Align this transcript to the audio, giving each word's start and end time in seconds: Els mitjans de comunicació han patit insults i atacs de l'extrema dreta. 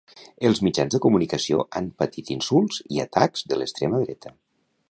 Els 0.47 0.61
mitjans 0.67 0.95
de 0.95 1.01
comunicació 1.03 1.61
han 1.81 1.91
patit 2.05 2.33
insults 2.39 2.83
i 2.97 3.03
atacs 3.07 3.47
de 3.53 3.61
l'extrema 3.61 4.05
dreta. 4.09 4.35